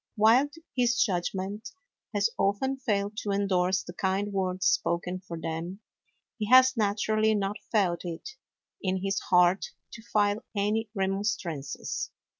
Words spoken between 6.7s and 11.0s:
naturally not felt it in his heart to file any